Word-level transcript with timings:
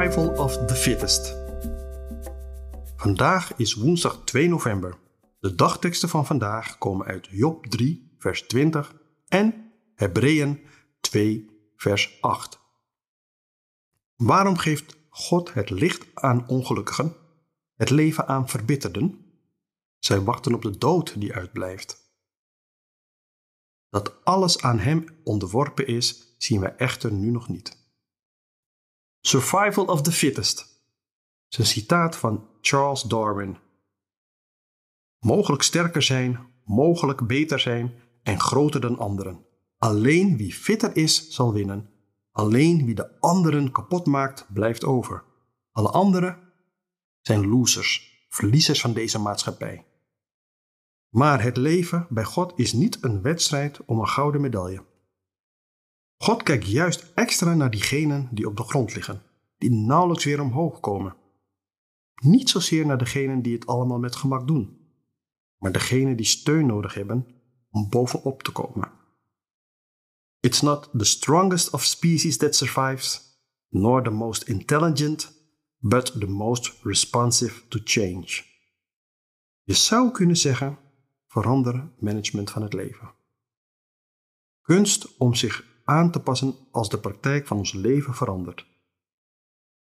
Survival 0.00 0.44
of 0.44 0.66
the 0.66 0.74
Fittest. 0.74 1.36
Vandaag 2.96 3.56
is 3.56 3.74
woensdag 3.74 4.24
2 4.24 4.48
november. 4.48 4.98
De 5.40 5.54
dagteksten 5.54 6.08
van 6.08 6.26
vandaag 6.26 6.78
komen 6.78 7.06
uit 7.06 7.26
Job 7.30 7.66
3, 7.66 8.14
vers 8.18 8.42
20 8.42 8.94
en 9.28 9.72
Hebreeën 9.94 10.66
2, 11.00 11.50
vers 11.76 12.18
8. 12.20 12.60
Waarom 14.16 14.56
geeft 14.56 14.96
God 15.08 15.54
het 15.54 15.70
licht 15.70 16.06
aan 16.14 16.48
ongelukkigen, 16.48 17.16
het 17.74 17.90
leven 17.90 18.28
aan 18.28 18.48
verbitterden? 18.48 19.24
Zij 19.98 20.20
wachten 20.20 20.54
op 20.54 20.62
de 20.62 20.78
dood 20.78 21.20
die 21.20 21.34
uitblijft. 21.34 22.14
Dat 23.88 24.24
alles 24.24 24.62
aan 24.62 24.78
Hem 24.78 25.04
onderworpen 25.24 25.86
is, 25.86 26.34
zien 26.38 26.60
wij 26.60 26.76
echter 26.76 27.12
nu 27.12 27.30
nog 27.30 27.48
niet. 27.48 27.79
Survival 29.22 29.84
of 29.84 30.02
the 30.02 30.12
Fittest. 30.12 30.82
is 31.48 31.58
een 31.58 31.66
citaat 31.66 32.16
van 32.16 32.48
Charles 32.60 33.02
Darwin. 33.02 33.58
Mogelijk 35.18 35.62
sterker 35.62 36.02
zijn, 36.02 36.38
mogelijk 36.64 37.26
beter 37.26 37.60
zijn 37.60 37.94
en 38.22 38.40
groter 38.40 38.80
dan 38.80 38.98
anderen. 38.98 39.44
Alleen 39.78 40.36
wie 40.36 40.52
fitter 40.52 40.96
is, 40.96 41.28
zal 41.28 41.52
winnen. 41.52 41.90
Alleen 42.32 42.84
wie 42.84 42.94
de 42.94 43.20
anderen 43.20 43.72
kapot 43.72 44.06
maakt, 44.06 44.46
blijft 44.52 44.84
over. 44.84 45.24
Alle 45.72 45.90
anderen 45.90 46.38
zijn 47.20 47.48
losers, 47.48 48.24
verliezers 48.28 48.80
van 48.80 48.92
deze 48.92 49.18
maatschappij. 49.18 49.86
Maar 51.08 51.42
het 51.42 51.56
leven 51.56 52.06
bij 52.10 52.24
God 52.24 52.52
is 52.56 52.72
niet 52.72 52.98
een 53.00 53.22
wedstrijd 53.22 53.84
om 53.84 54.00
een 54.00 54.08
gouden 54.08 54.40
medaille. 54.40 54.84
God 56.22 56.42
kijkt 56.42 56.66
juist 56.66 57.12
extra 57.14 57.54
naar 57.54 57.70
diegenen 57.70 58.28
die 58.30 58.46
op 58.46 58.56
de 58.56 58.62
grond 58.62 58.94
liggen, 58.94 59.22
die 59.58 59.70
nauwelijks 59.70 60.24
weer 60.24 60.40
omhoog 60.40 60.80
komen. 60.80 61.16
Niet 62.22 62.50
zozeer 62.50 62.86
naar 62.86 62.98
degenen 62.98 63.42
die 63.42 63.54
het 63.54 63.66
allemaal 63.66 63.98
met 63.98 64.16
gemak 64.16 64.46
doen, 64.46 64.78
maar 65.58 65.72
degenen 65.72 66.16
die 66.16 66.26
steun 66.26 66.66
nodig 66.66 66.94
hebben 66.94 67.26
om 67.70 67.88
bovenop 67.88 68.42
te 68.42 68.52
komen. 68.52 68.92
It's 70.40 70.60
not 70.60 70.90
the 70.98 71.04
strongest 71.04 71.70
of 71.70 71.84
species 71.84 72.36
that 72.36 72.54
survives, 72.54 73.40
nor 73.68 74.02
the 74.02 74.10
most 74.10 74.42
intelligent, 74.42 75.32
but 75.78 76.20
the 76.20 76.28
most 76.28 76.74
responsive 76.82 77.68
to 77.68 77.78
change. 77.84 78.44
Je 79.62 79.74
zou 79.74 80.10
kunnen 80.10 80.36
zeggen: 80.36 80.78
veranderen 81.26 81.94
management 81.98 82.50
van 82.50 82.62
het 82.62 82.72
leven. 82.72 83.14
Kunst 84.60 85.16
om 85.16 85.34
zich 85.34 85.68
aan 85.90 86.10
te 86.10 86.20
passen 86.20 86.54
als 86.70 86.88
de 86.88 86.98
praktijk 86.98 87.46
van 87.46 87.56
ons 87.56 87.72
leven 87.72 88.14
verandert. 88.14 88.66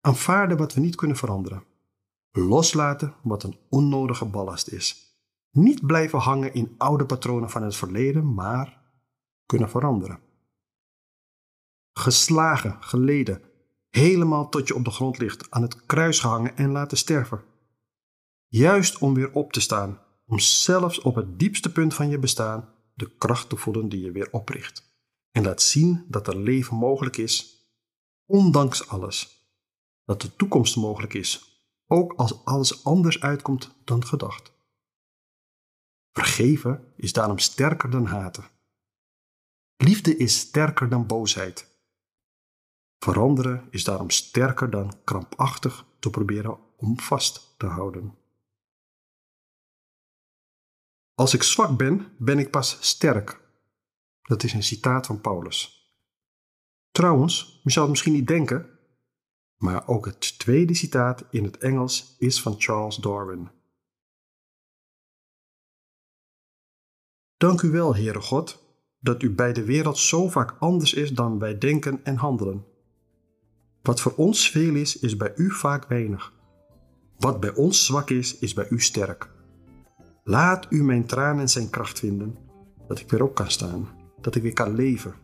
Aanvaarden 0.00 0.56
wat 0.56 0.74
we 0.74 0.80
niet 0.80 0.94
kunnen 0.94 1.16
veranderen. 1.16 1.64
Loslaten 2.30 3.14
wat 3.22 3.42
een 3.42 3.58
onnodige 3.68 4.24
ballast 4.24 4.68
is. 4.68 5.16
Niet 5.50 5.86
blijven 5.86 6.18
hangen 6.18 6.54
in 6.54 6.74
oude 6.76 7.06
patronen 7.06 7.50
van 7.50 7.62
het 7.62 7.76
verleden, 7.76 8.34
maar 8.34 8.82
kunnen 9.46 9.70
veranderen. 9.70 10.20
Geslagen, 11.92 12.76
geleden, 12.80 13.42
helemaal 13.90 14.48
tot 14.48 14.68
je 14.68 14.74
op 14.74 14.84
de 14.84 14.90
grond 14.90 15.18
ligt, 15.18 15.50
aan 15.50 15.62
het 15.62 15.86
kruis 15.86 16.20
gehangen 16.20 16.56
en 16.56 16.70
laten 16.70 16.96
sterven. 16.96 17.44
Juist 18.46 18.98
om 18.98 19.14
weer 19.14 19.32
op 19.32 19.52
te 19.52 19.60
staan, 19.60 20.00
om 20.26 20.38
zelfs 20.38 21.00
op 21.00 21.14
het 21.14 21.38
diepste 21.38 21.72
punt 21.72 21.94
van 21.94 22.08
je 22.08 22.18
bestaan 22.18 22.68
de 22.94 23.10
kracht 23.16 23.48
te 23.48 23.56
voelen 23.56 23.88
die 23.88 24.00
je 24.00 24.12
weer 24.12 24.28
opricht 24.30 24.87
en 25.38 25.44
laat 25.44 25.62
zien 25.62 26.04
dat 26.08 26.26
er 26.26 26.36
leven 26.36 26.76
mogelijk 26.76 27.16
is, 27.16 27.66
ondanks 28.26 28.88
alles. 28.88 29.46
Dat 30.04 30.20
de 30.20 30.36
toekomst 30.36 30.76
mogelijk 30.76 31.14
is, 31.14 31.62
ook 31.86 32.12
als 32.12 32.44
alles 32.44 32.84
anders 32.84 33.20
uitkomt 33.20 33.74
dan 33.84 34.06
gedacht. 34.06 34.52
Vergeven 36.12 36.92
is 36.96 37.12
daarom 37.12 37.38
sterker 37.38 37.90
dan 37.90 38.06
haten. 38.06 38.44
Liefde 39.76 40.16
is 40.16 40.38
sterker 40.38 40.88
dan 40.88 41.06
boosheid. 41.06 41.66
Veranderen 42.98 43.68
is 43.70 43.84
daarom 43.84 44.10
sterker 44.10 44.70
dan 44.70 45.04
krampachtig 45.04 45.84
te 45.98 46.10
proberen 46.10 46.58
om 46.76 47.00
vast 47.00 47.54
te 47.58 47.66
houden. 47.66 48.18
Als 51.14 51.34
ik 51.34 51.42
zwak 51.42 51.76
ben, 51.76 52.12
ben 52.18 52.38
ik 52.38 52.50
pas 52.50 52.78
sterk 52.80 53.46
dat 54.28 54.42
is 54.42 54.52
een 54.52 54.62
citaat 54.62 55.06
van 55.06 55.20
Paulus. 55.20 55.88
Trouwens, 56.90 57.60
je 57.62 57.70
zou 57.70 57.80
het 57.80 57.90
misschien 57.94 58.12
niet 58.12 58.26
denken, 58.26 58.66
maar 59.56 59.88
ook 59.88 60.04
het 60.04 60.38
tweede 60.38 60.74
citaat 60.74 61.24
in 61.30 61.44
het 61.44 61.58
Engels 61.58 62.14
is 62.18 62.42
van 62.42 62.54
Charles 62.58 62.96
Darwin. 62.96 63.48
Dank 67.36 67.62
u 67.62 67.70
wel, 67.70 67.94
Heere 67.94 68.20
God, 68.20 68.62
dat 68.98 69.22
u 69.22 69.34
bij 69.34 69.52
de 69.52 69.64
wereld 69.64 69.98
zo 69.98 70.28
vaak 70.28 70.56
anders 70.58 70.94
is 70.94 71.10
dan 71.10 71.38
wij 71.38 71.58
denken 71.58 72.04
en 72.04 72.16
handelen. 72.16 72.64
Wat 73.82 74.00
voor 74.00 74.14
ons 74.14 74.50
veel 74.50 74.74
is, 74.74 74.98
is 74.98 75.16
bij 75.16 75.32
u 75.36 75.50
vaak 75.50 75.88
weinig. 75.88 76.32
Wat 77.18 77.40
bij 77.40 77.54
ons 77.54 77.86
zwak 77.86 78.10
is, 78.10 78.38
is 78.38 78.54
bij 78.54 78.68
u 78.68 78.80
sterk. 78.80 79.30
Laat 80.24 80.66
u 80.70 80.82
mijn 80.82 81.06
tranen 81.06 81.48
zijn 81.48 81.70
kracht 81.70 81.98
vinden, 81.98 82.38
dat 82.88 83.00
ik 83.00 83.10
weer 83.10 83.22
op 83.22 83.34
kan 83.34 83.50
staan 83.50 83.97
dat 84.20 84.34
ik 84.34 84.42
weer 84.42 84.52
kan 84.52 84.74
leven. 84.74 85.14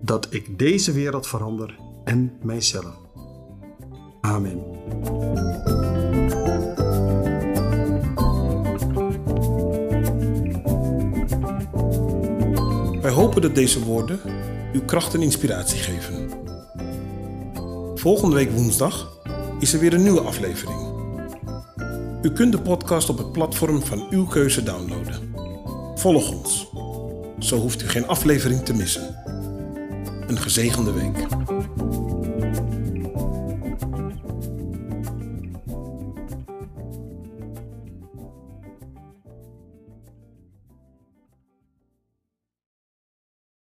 Dat 0.00 0.26
ik 0.30 0.58
deze 0.58 0.92
wereld 0.92 1.26
verander 1.26 1.78
en 2.04 2.32
mijzelf. 2.42 2.96
Amen. 4.20 4.62
Wij 13.02 13.12
hopen 13.12 13.42
dat 13.42 13.54
deze 13.54 13.84
woorden 13.84 14.20
uw 14.72 14.84
kracht 14.84 15.14
en 15.14 15.22
inspiratie 15.22 15.78
geven. 15.78 16.30
Volgende 17.94 18.34
week 18.36 18.50
woensdag 18.50 19.18
is 19.58 19.72
er 19.72 19.80
weer 19.80 19.94
een 19.94 20.02
nieuwe 20.02 20.20
aflevering. 20.20 20.92
U 22.22 22.32
kunt 22.32 22.52
de 22.52 22.60
podcast 22.60 23.08
op 23.08 23.18
het 23.18 23.32
platform 23.32 23.82
van 23.82 24.06
uw 24.10 24.26
keuze 24.26 24.62
downloaden. 24.62 25.34
Volg 25.94 26.32
ons. 26.32 26.72
Zo 27.38 27.58
hoeft 27.58 27.82
u 27.82 27.88
geen 27.88 28.06
aflevering 28.06 28.64
te 28.64 28.74
missen. 28.74 29.16
Een 30.26 30.38
gezegende 30.38 30.92
week. 30.92 31.26